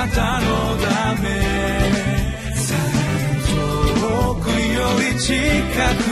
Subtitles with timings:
[0.00, 0.46] なたの
[0.78, 1.28] ため。
[3.50, 5.34] 遠くより近
[6.04, 6.09] く。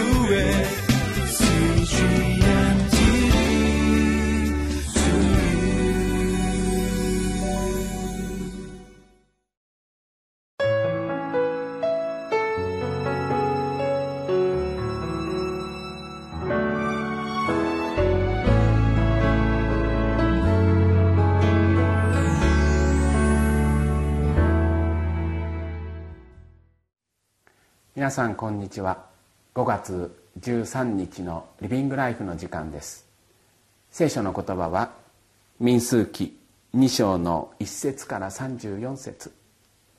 [27.99, 29.07] 皆さんこんにちは。
[29.57, 33.09] 5月13日のリビングライフの時間です。
[33.91, 34.93] 聖書の言葉は
[35.59, 36.39] 民数記
[36.77, 39.33] 2章の1節から34節。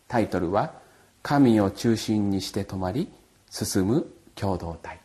[0.07, 0.75] タイトルは
[1.21, 3.11] 「神を中心にして止まり
[3.49, 5.01] 進む共同体」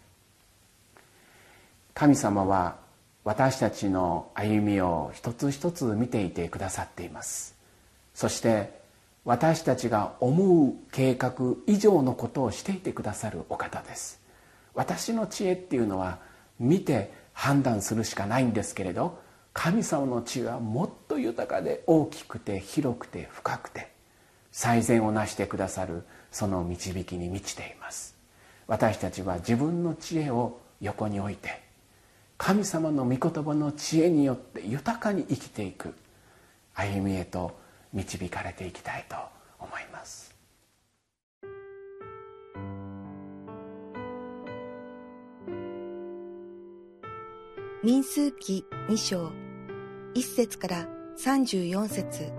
[1.95, 2.77] 神様は
[3.25, 7.57] 私たちの歩みを一つ一つ見ていてくださっています。
[8.15, 8.84] そして
[9.25, 11.35] 私たちが思う計画
[11.67, 14.21] 以上のことをしていてくださるお方です。
[14.75, 16.19] 私の知恵っていうのは
[16.59, 19.19] 見て判断するしかないんですけれど
[19.53, 23.91] 神様の知恵はもっと豊かで大きくて広くて深くて
[24.53, 28.15] 最善をなしてくださるその導きに満ちています。
[28.67, 31.63] 私たちは自分の知恵を横に置いて
[32.37, 35.95] 神様の御言葉の知恵によって豊かに生きていく。
[36.75, 37.57] 歩みへと
[37.95, 39.17] 導かれていきたいと
[39.59, 40.35] 思います
[47.83, 49.31] 民数記2章
[50.15, 52.33] 1節から34節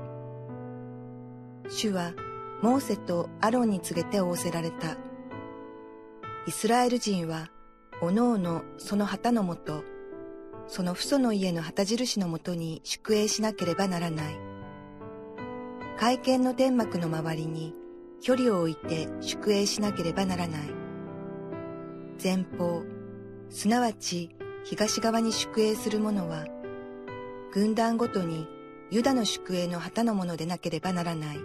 [1.70, 2.14] 主は
[2.62, 4.98] モーセとアロンに告げて仰せられた。
[6.48, 7.50] イスラエル人は、
[8.02, 9.84] おのおのその旗のもと、
[10.68, 14.45] その父祖の家の旗印のもとに宿営しなければならない。
[15.98, 17.74] 会見の天幕の周りに
[18.22, 20.62] 距離を置いて宿営しなければならない。
[22.22, 22.84] 前方、
[23.50, 26.46] すなわち東側に宿営する者は、
[27.54, 28.46] 軍団ごとに
[28.92, 31.40] ユダの宿営の旗のものでなければならない。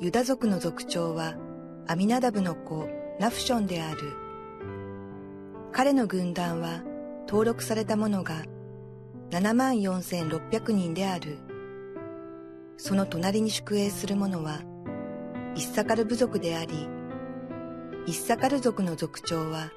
[0.00, 1.36] ユダ族の族長は
[1.86, 2.88] アミナダブの子
[3.20, 4.16] ナフションである。
[5.70, 6.82] 彼の軍団は
[7.28, 8.42] 登録された者が
[9.30, 11.51] 74,600人である。
[12.76, 14.60] その隣に宿営する者は、
[15.54, 16.88] イッサカル部族であり、
[18.06, 19.70] イッサカル族の族長は、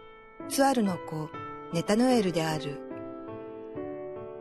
[0.49, 1.29] ツアルの子、
[1.73, 2.79] ネタノエルである。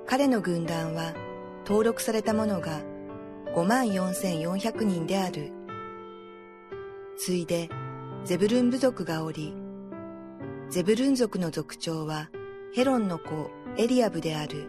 [0.06, 1.14] 彼の軍団は、
[1.66, 2.82] 登録された者が
[3.54, 5.52] 54,400人である。
[7.16, 7.68] ついで、
[8.24, 9.54] ゼブルン部族がおり、
[10.70, 12.30] ゼブルン族の族長は、
[12.74, 14.68] ヘロンの子、エリアブである。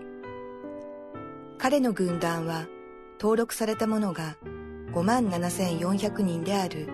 [1.57, 2.67] 彼の軍団は、
[3.25, 4.37] 登録された者が
[4.93, 6.87] 5万7400人である。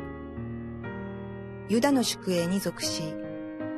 [1.68, 3.04] ユダの宿営に属し、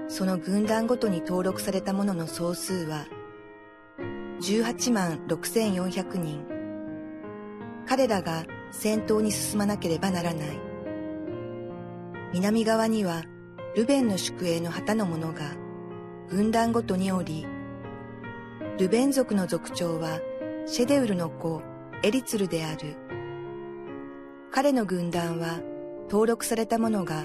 [0.07, 3.07] その軍団ごとに登録された者の総数は
[4.39, 6.45] 18万6400人。
[7.87, 10.59] 彼らが先頭に進まなければならない。
[12.33, 13.23] 南側には
[13.75, 15.55] ルベンの宿営の旗の者が
[16.29, 17.47] 軍団ごとにおり、
[18.77, 20.19] ルベン族の族長は
[20.67, 21.63] シェデウルの子
[22.05, 22.97] エリツルである。
[24.51, 25.61] 彼の軍団は
[26.09, 27.23] 登録された者が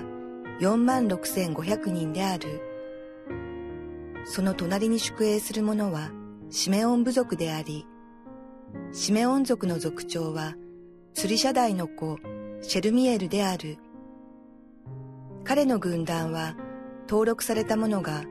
[0.61, 2.63] 46,500人である。
[4.25, 6.11] その隣に宿営する者は
[6.49, 7.87] シメオン部族であり、
[8.93, 10.55] シメオン族の族長は
[11.13, 12.19] 釣り社大の子
[12.63, 13.79] シェルミエルである。
[15.43, 16.55] 彼の軍団は
[17.09, 18.23] 登録された者が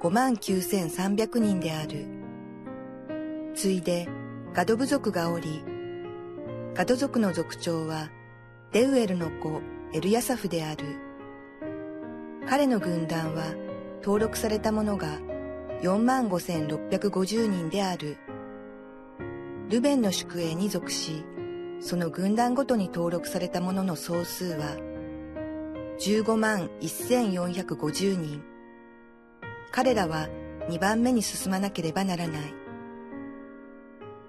[0.00, 2.06] 59,300人である。
[3.54, 4.08] ついで
[4.52, 5.62] ガド部族がおり、
[6.74, 8.08] ガド族の族長は
[8.72, 9.60] デウエルの子
[9.92, 10.86] エルヤサフである。
[12.48, 13.44] 彼の軍団は
[14.02, 15.18] 登録された者が
[15.82, 18.16] 45,650人である。
[19.68, 21.26] ルベンの宿営に属し、
[21.80, 24.76] その軍団ごとに登録された者の総数は
[26.00, 28.42] 15万1450人。
[29.72, 30.26] 彼らは
[30.70, 32.54] 2番目に進まなければならない。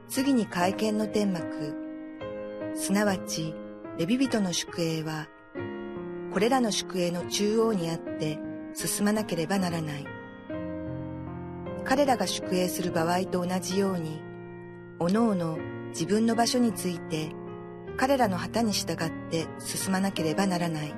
[0.09, 1.82] 次に会見の天幕、
[2.75, 3.53] すなわち
[3.97, 5.27] レビ人の宿営は
[6.31, 8.39] これらの宿営の中央にあって
[8.73, 10.07] 進まなければならない。
[11.85, 14.21] 彼らが宿営する場合と同じように
[14.99, 15.57] おのおの
[15.89, 17.31] 自分の場所について
[17.97, 18.97] 彼らの旗に従っ
[19.29, 20.95] て進まなければならない。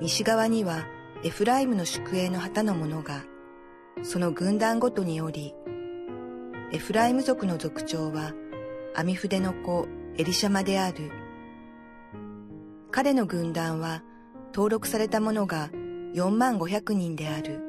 [0.00, 0.86] 西側には
[1.22, 3.24] エフライムの宿営の旗の者が
[4.02, 5.54] その軍団ごとにおり
[6.72, 8.32] エフライム族の族長は
[8.94, 11.12] アミフデの子エリシャマである。
[12.90, 14.02] 彼の軍団は
[14.52, 15.70] 登録された者が
[16.14, 17.60] 4万5百人である。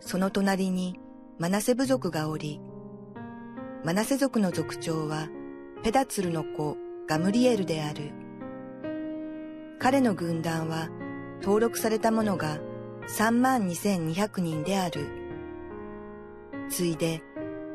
[0.00, 1.00] その隣に
[1.38, 2.60] マナセ部族がおり、
[3.82, 5.28] マナセ族の族長は
[5.82, 6.76] ペダツルの子
[7.08, 8.12] ガムリエルである。
[9.78, 10.90] 彼の軍団は
[11.40, 12.58] 登録された者が
[13.08, 15.06] 3万2200人である。
[16.68, 17.22] ついで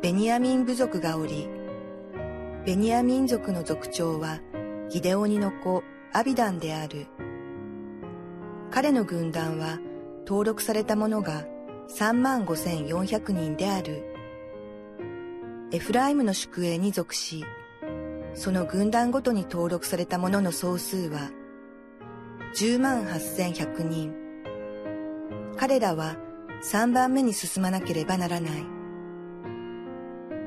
[0.04, 1.50] ベニヤミン部族がおり、
[2.66, 4.40] ベニヤミン族の族長は
[4.90, 7.06] ギデオニの子アビダンである。
[8.72, 9.78] 彼の軍団は
[10.26, 11.46] 登録された者が
[11.96, 14.04] 3万5400人である。
[15.72, 17.46] エフライムの宿営に属し、
[18.34, 21.30] その軍団ごとに登録された者の総数は
[22.56, 24.12] 10万8100人。
[25.56, 26.16] 彼らは
[26.64, 28.66] 3番目に進まなければならない。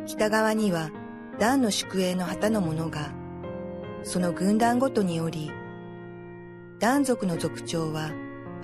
[0.06, 0.90] 北側には
[1.38, 3.12] ダンの宿営の旗の者が、
[4.02, 5.52] その軍団ごとにおり、
[6.80, 8.10] ダン族の族長は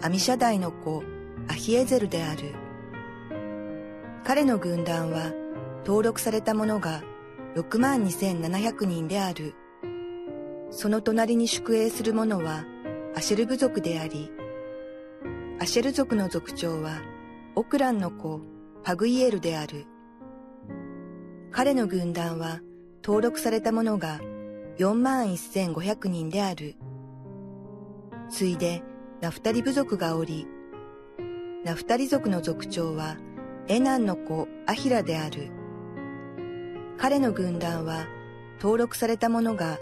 [0.03, 1.05] アミシャダイの子
[1.49, 2.53] アヒエゼルである。
[4.25, 5.33] 彼の軍団は
[5.87, 7.03] 登録された者が
[7.55, 9.55] 6万2700人である。
[10.71, 12.65] その隣に宿営する者は
[13.15, 14.33] アシェル部族であり、
[15.61, 17.01] アシェル族の族長は
[17.55, 18.41] オクランの子
[18.83, 19.87] パグイエルである。
[21.57, 22.63] 彼の軍団は
[23.05, 24.19] 登録された者が
[24.79, 26.75] 4万1500人である。
[28.29, 28.83] ついで
[29.21, 30.49] ナフタリ部族がおり、
[31.65, 33.19] ナフタリ族の族長は
[33.69, 35.53] エナンの子アヒラである。
[36.99, 38.09] 彼の軍団は
[38.61, 39.79] 登録された者が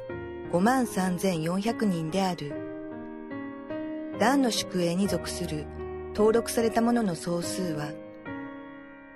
[0.52, 2.52] 5万3400人である。
[4.20, 5.64] ダンの宿営に属する
[6.08, 7.92] 登録された者の総数は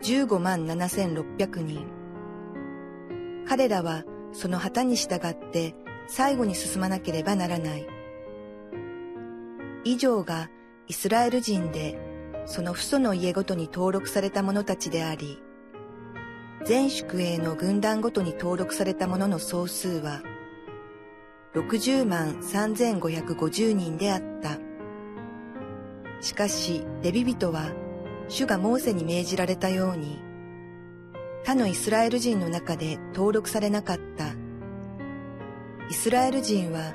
[0.01, 1.96] 15万7600人。
[3.49, 5.75] 彼らはその旗に従って
[6.09, 7.87] 最後に進まなければならない。
[9.85, 10.51] 以上が
[10.89, 11.99] イスラエル人で
[12.47, 15.43] その父祖の家ごとに登録された者たちであり、
[16.65, 20.23] 全宿営の軍団ごとに登録された者の総数は、
[21.55, 24.59] 60万3550人であった。
[26.21, 27.71] しかし、レビ人は、
[28.29, 30.19] 主がモーセに命じられたように、
[31.47, 34.35] 他のイスラエル人の中で登録されなかった。
[35.89, 36.93] イスラエル人は、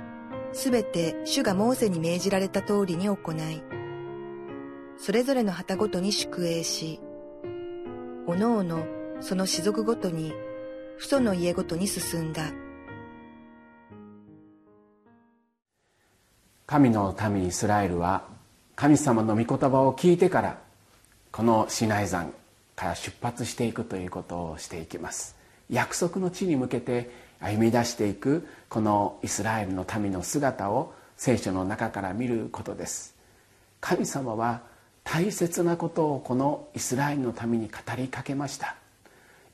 [0.52, 3.64] すべて主がモーセに命じられた通りに行い、
[4.98, 7.00] それぞれの旗ごとに宿営し、
[8.28, 8.86] おのおの
[9.22, 10.34] その種族ごとに、
[11.00, 12.52] 父祖の家ごとに進んだ。
[16.66, 18.28] 神の民イスラエルは
[18.76, 20.58] 神様の御言葉を聞いてから
[21.32, 22.34] このシナイ山
[22.82, 25.36] から出発していくということをしていきます。
[25.70, 33.16] 約束の地に向けて歩み出していくこのイスラエルの民の姿を聖書の中から見ることです。
[33.80, 34.64] 神様は
[35.04, 38.76] 大切なことをこのイスラエルのために語りかけました。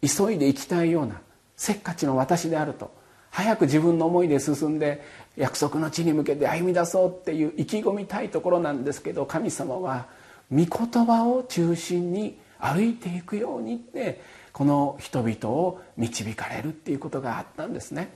[0.01, 1.19] 急いで行きたいような
[1.57, 2.91] せっかちの私であると
[3.29, 5.03] 早く自分の思いで進んで
[5.35, 10.07] 約束の地に向けて歩み出そうっていう意気込みたいところなんですけど神様は
[10.49, 14.21] 御言葉を中心に歩いていくようにって
[14.53, 18.09] この人々を導かれるっていうことがあったんですね。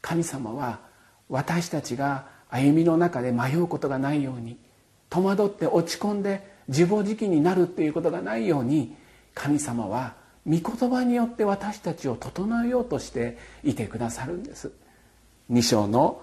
[0.00, 0.80] 神様は
[1.28, 4.58] 私たちが歩みの中で迷うことがないように
[5.08, 8.94] 戸惑って落ち込んで自暴自棄になるっていうことがないように
[9.34, 10.14] 神様は
[10.46, 14.72] 御言葉によって私たちを整えようとしていてくださるんです。
[15.50, 16.22] 2章の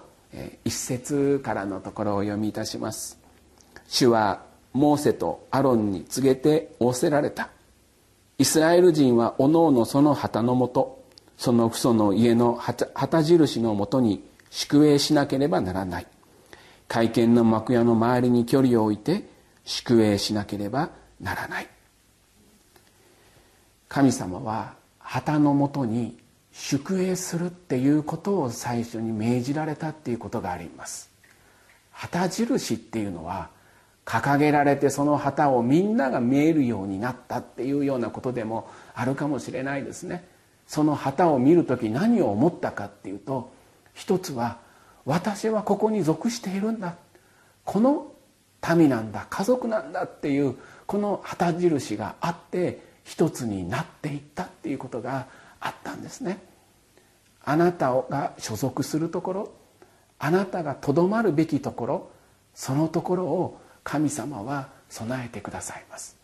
[0.64, 3.18] 一節からのところを読みいたします。
[3.88, 7.50] 主はモーセとアロンに告げて仰せられた。
[8.38, 11.04] イスラエル人はおのおのその旗のもと
[11.36, 16.06] その父祖の家の旗印のもとに宿営しなければならない。
[16.88, 19.28] 会見の幕屋の周りに距離を置いて
[19.64, 21.68] 宿営しなければならない。
[23.88, 26.18] 神様は旗のもとに
[26.52, 31.10] 宿営するっていうことを最初に命じられたっていうことがあります。
[31.90, 33.50] 旗印っていうのは
[34.04, 40.24] 掲げられてその旗をみんなが見えるようになったっていうようなことでもあるかもしれないですね。
[40.66, 43.52] その旗を見る時何を思ったかっていうと
[43.92, 44.58] 一つは
[45.04, 46.96] 私はここに属しているんだ。
[47.64, 48.12] この
[48.76, 55.26] 民なんだ家族なんだっていうこの旗印があって一つになっていったっていうことが
[55.60, 56.38] あったんですね。
[57.42, 59.52] あなたが所属するところ
[60.18, 62.10] あなたがとどまるべきところ
[62.54, 66.16] そのところを神様は備えてくださいます。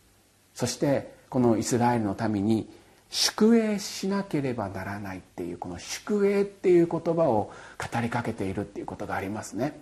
[0.55, 2.69] そしてこのイスラエルのために
[3.11, 9.81] 宿営しなければならないっていうこの宿営っていう言葉を語りかけているっていうことがありますね。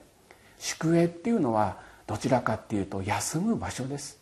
[0.59, 4.19] 宿営っていうのはどちらかっていうと休む場所です。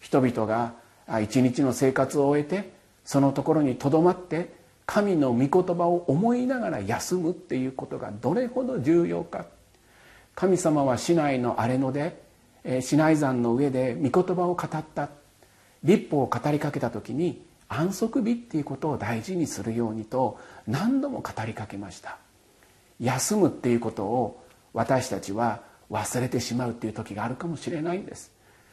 [0.00, 0.74] 人々が
[1.20, 2.72] 一日の生活を終えて
[3.04, 4.52] そのところにとどまって
[4.86, 9.46] 神の御言葉を思いながら休むっていうことがどれほど重要か。
[10.34, 12.21] 神様は市内の荒れ野で
[12.80, 15.08] 市内山の上で御言葉を語った。
[15.84, 20.38] 立法を語りかけた時に安息日っていうことを大事にするようにと
[20.68, 22.18] 何度も語りかけました。
[23.00, 28.30] 休むっていうことを私たちは忘れてしまうっていう時があるかもしれないんです。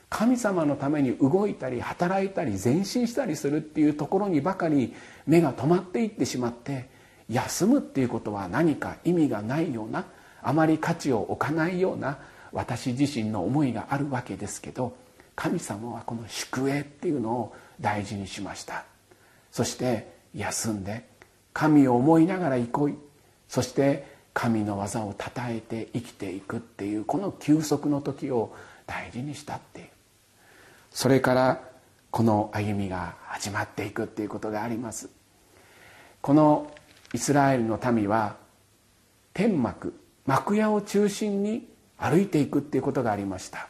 [0.10, 4.94] 神様のために動いたり働いたり前進したりするっていうところにばかり
[5.28, 6.90] 目が止まっていってしまって
[7.30, 10.06] 休むっていうことは何か意味がないような
[10.42, 12.18] あまり価値を置かないような
[12.52, 14.96] 私自身の思いがあるわけですけど
[15.36, 18.84] 神様はこの宿営っていうのを大事にしました。
[19.52, 21.06] そして休んで
[21.54, 22.98] 神を思いながら憩い
[23.48, 29.88] そして神の技をたたえて生きていくっていうこの休息の時を大事にしたっていう。
[30.92, 31.62] それから
[32.12, 35.10] この歩みが始まっていくっていうことがあります。
[36.22, 36.72] この
[37.14, 38.36] イスラエルの民は
[39.34, 39.94] 天幕
[40.26, 41.68] 幕屋を中心に
[42.00, 43.68] 歩いていくっていうことがありました。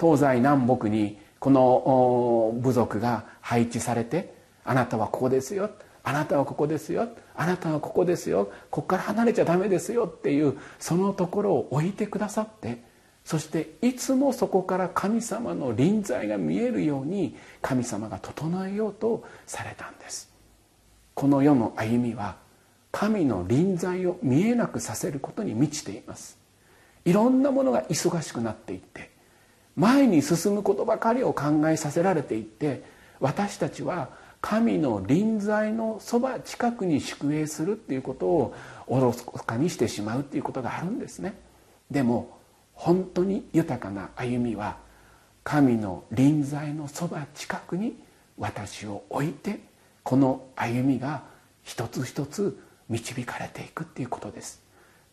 [0.00, 5.70] 東西南北にこの部族が配置されてあなたはここですよ
[6.02, 12.82] あなたはここですよあなたはここですよここから離れちゃダメですよっていうそのところを置いてくださって
[13.24, 20.30] そしていつもそこから神様の臨在が見えるように神様が整えようとされたんです。
[21.14, 22.36] この世の歩みは
[22.92, 26.38] 神の臨在を見えなくさせることに満ちています。
[27.06, 29.10] いろんなものが忙しくなっていって
[29.76, 32.82] 前に進むことばかりを考えさせられていって
[33.20, 34.10] 私たちは
[34.40, 38.54] 神の臨在のそば近くに宿営するっていうことを
[38.86, 41.34] おろそかにしてしまうっていうことがあるんですね。
[41.90, 42.38] でも
[42.74, 44.76] 本当に豊かな歩みは
[45.44, 47.96] 神の臨在のそば近くに
[48.36, 49.60] 私を置いて
[50.02, 51.22] この歩みが
[51.62, 54.62] 一つ一つ導かれていくっていうことです。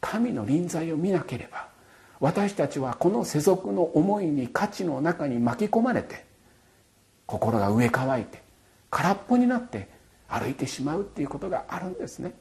[0.01, 1.72] 神の臨在を見なければ
[2.19, 6.25] 私たちはこの世俗の思いに価値の中に巻き込まれて
[7.25, 8.41] 心が植え替えて
[8.89, 9.89] 空っぽになって
[10.27, 12.33] 歩いてしまうっていうことがあるんですね。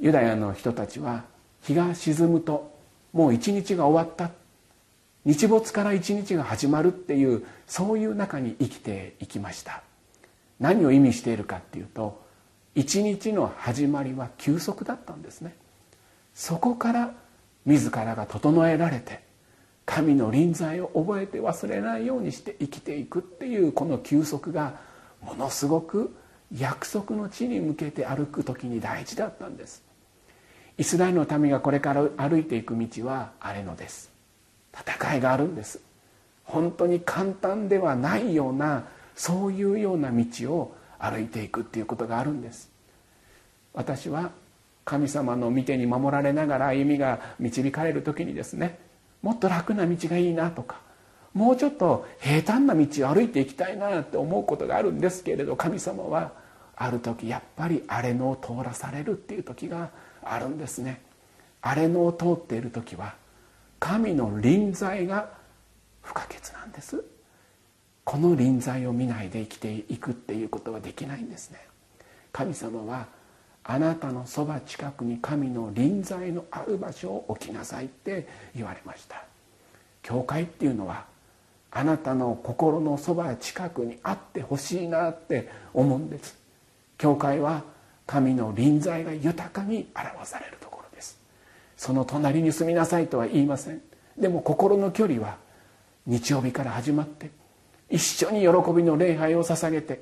[0.00, 1.24] ユダヤの人たちは
[1.62, 2.72] 日が沈むと
[3.12, 4.30] もう一日が終わった。
[5.24, 9.82] 日没から一日が始まるっていうそういう中に生きていきました。
[10.60, 12.22] 何を意味しているかっていうと
[12.74, 15.54] 一日の始まりは休息だったんですね。
[16.34, 17.14] そこから
[17.68, 19.20] 自らが整えられて
[19.84, 24.80] 神の臨在を覚えて忘れないようにして生きていくっていうこの休息が
[25.22, 26.14] ものすごく
[26.56, 29.82] 約束の地に向けて歩く時に大事だったんです。
[30.78, 34.10] イスラエルの民がこれから歩いていく道は荒れ野です。
[34.72, 35.80] 戦いがあるんです。
[36.44, 38.84] 本当に簡単ではないような
[39.14, 42.70] そういうような道を歩いていくっていうことがあるんです。
[43.74, 44.30] 私は
[44.88, 48.78] 神様の御手に守られながら歩みが導かれる時にですね
[49.20, 50.80] もっと楽な道がいいなとか
[51.34, 56.32] もうちょっと平坦な道を歩いていきたいなって思うことがあるんですけれど神様は
[56.74, 59.90] ある時やっぱり荒れ野を通らされるっていう時が
[60.22, 61.02] あるんですね。
[61.60, 63.14] 荒れ野を通っている時は
[63.78, 65.28] 神の臨在が
[66.00, 67.04] 不可欠なんです。
[68.04, 71.58] この臨在を見ないで生きていくっていうことはできないんですね。
[72.32, 73.17] 神様は
[73.70, 79.22] あなたのそば近くに神の臨在のある場所を置きなさいって言われました。
[80.02, 81.04] 教会っていうのは
[81.70, 86.38] あなたの心のそば近くにあってほしいなって思うんです。
[86.96, 87.62] 教会は
[88.06, 91.20] 神の臨在が豊かに表されるところです。
[91.76, 93.82] その隣に住みなさいとは言いません。
[94.16, 95.36] でも心の距離は
[96.06, 97.30] 日曜日から始まって
[97.90, 100.00] 一緒に喜びの礼拝を捧げて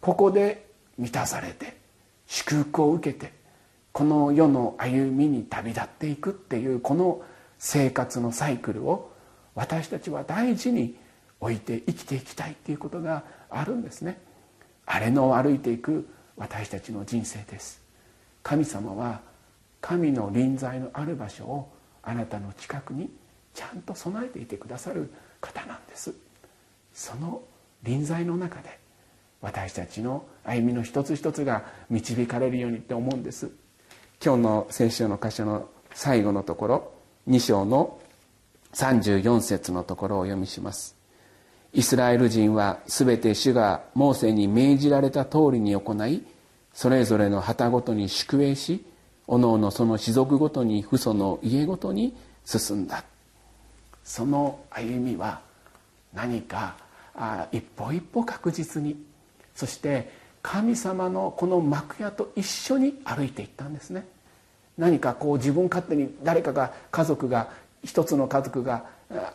[0.00, 1.83] ここで満たされて
[2.26, 3.32] 祝福を受けて
[3.92, 7.22] この世の歩みに旅立っていくっていうこの
[7.58, 9.12] 生活のサイクルを
[9.54, 10.96] 私たちは大事に
[11.40, 14.20] 置いて生きていきたいっていうことがあるんですね。
[14.86, 17.80] 荒れ野を歩いていく私たちの人生です。
[18.42, 19.20] 神様は
[19.80, 23.10] 神の臨在のある場所をあなたの近くに
[23.54, 26.12] ちゃんと備えていてくださる方なんです。
[26.92, 27.42] その
[27.82, 28.78] 臨在の中で
[29.44, 33.50] 私たちの歩みの一つ一つが導かれるようにって思うんです。
[34.24, 36.92] 今日の聖書の箇所の最後のところ
[37.28, 37.98] 2章の
[38.72, 40.96] 34節のところをお読みします。
[41.74, 46.22] イスラエル人は全て主がモーセに命じられた通りに行い
[46.72, 48.82] それぞれの旗ごとに宿営し
[49.26, 53.04] おのおのその士族ごとに父祖の家ごとに進んだ。
[54.04, 55.42] その歩みは
[56.14, 56.76] 何か
[57.14, 58.96] あ一歩一歩確実に
[59.54, 60.10] そして
[60.42, 64.06] 神様のこの幕屋と一緒に歩いていったんですね
[64.76, 67.48] 何かこう自分勝手に誰かが家族が
[67.82, 68.86] 一つの家族が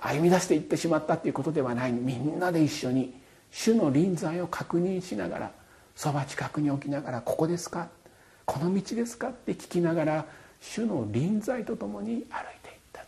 [0.01, 3.13] 歩み出していってしまったということではないみんなで一緒に
[3.51, 5.51] 主の臨在を確認しながら
[5.95, 7.87] そば近くに置きながら「ここですか?」
[8.45, 10.25] 「この道ですか?」って聞きながら
[10.61, 12.23] 主の臨在とともに歩い
[12.63, 13.03] ていった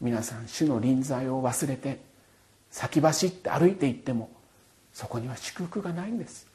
[0.00, 2.00] 皆さん主の臨在を忘れて
[2.70, 4.28] 先走って歩いていっても
[4.92, 6.46] そこには祝福がないんです。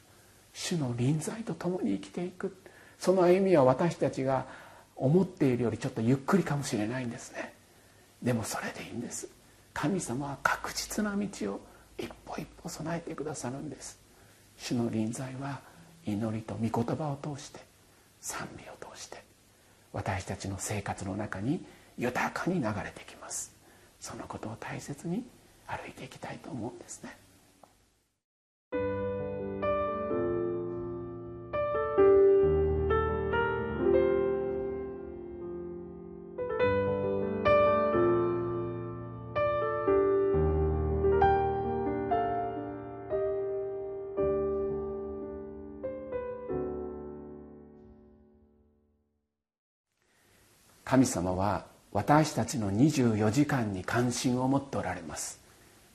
[0.52, 2.56] 主の臨在とともに生きていく。
[2.98, 4.46] その歩みは私たちが
[4.96, 7.54] 思っているよりちょっとゆっくりかもしれないんですね。
[8.22, 9.28] でもそれでいいんです。
[9.72, 11.60] 神様は確実な道を
[11.96, 13.98] 一歩一歩備えてくださるんです。
[14.56, 15.60] 主の臨在は
[16.04, 17.60] 祈りと御言葉を通して
[18.20, 19.22] 賛美を通して
[19.92, 21.64] 私たちの生活の中に
[21.96, 23.54] 豊かに流れてきます。
[24.00, 25.24] そのことを大切に
[25.66, 27.16] 歩いていきたいと思うんですね。
[50.98, 55.40] 神様は私たちの24時間に関心を持っておられます。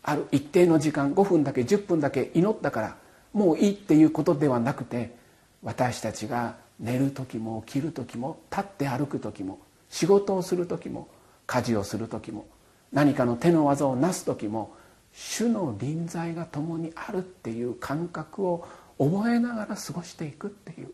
[0.02, 2.96] ある一定の時間5分だけ10分だけ祈ったから
[3.34, 5.14] もういいっていうことではなくて
[5.62, 11.08] 私たちが寝る時も起きる時も立って歩く時も仕事をする時も
[11.48, 12.46] 家事をする時も
[12.94, 14.74] 何かの手の技をなす時も
[15.14, 18.68] 主の臨在が共にあるっていう感覚を
[18.98, 20.92] 覚えながら過ごしていくっていう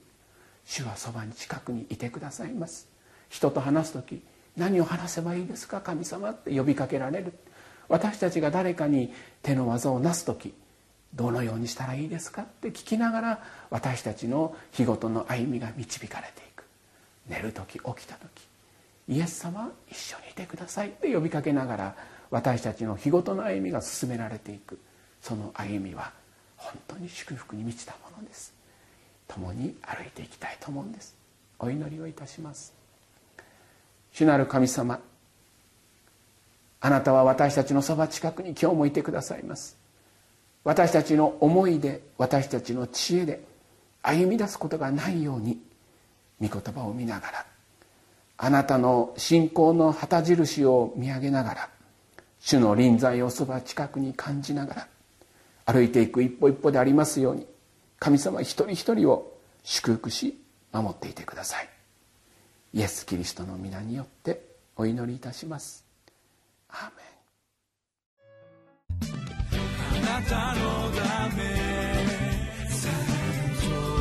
[0.66, 2.88] 主はそばに近くにいてくださいます。
[3.29, 4.21] 人と話す時
[4.57, 7.33] 何を話せばいいですか神様って呼びかけられる。
[7.87, 10.53] 私たちが誰かに手の技をなす時
[11.15, 16.63] どのようにしたらいいですかって聞きながら私たちの日ごとの歩みが導かれていく。
[17.27, 18.50] 寝る時起きた時
[19.07, 21.96] イエス様一緒にいてくださいって呼びかけながら
[22.29, 24.79] 私たちの日ごとの歩みが進められていく。
[25.22, 26.11] その歩みは
[26.57, 28.53] 本当に祝福に満ちたものです。
[29.27, 31.15] 共に歩いていきたいと思うんです。
[31.57, 32.78] お祈りをいたします。
[34.20, 35.00] 主なる神様
[36.82, 39.77] あなたは私たちのそば近くに今日もいてくださいます。
[40.66, 43.42] 私たちの思いで私たちの知恵で
[44.01, 45.62] 歩み出すことがないように
[46.42, 47.46] 御言葉を見ながら
[48.36, 51.70] あなたの信仰の旗印を見上げながら
[52.42, 54.88] 主の臨在をそば近くに感じなが
[55.66, 57.48] ら歩いていく一歩一歩でありますように
[58.00, 60.38] 神様一人一人を祝福し
[60.74, 61.78] 守っていてください。
[62.74, 64.42] イエス・キリストの皆によって
[64.75, 65.86] お祈りいたします。
[66.70, 67.10] アーメン。
[70.05, 71.44] あなたのため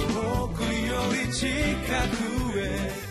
[0.05, 0.69] 遠くよ
[1.27, 1.49] り近
[2.53, 3.09] くへ